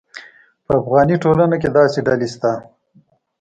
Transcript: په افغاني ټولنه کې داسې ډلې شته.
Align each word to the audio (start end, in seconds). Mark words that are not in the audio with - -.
په 0.65 0.71
افغاني 0.81 1.15
ټولنه 1.23 1.55
کې 1.61 1.69
داسې 1.77 1.99
ډلې 2.07 2.27
شته. 2.33 2.51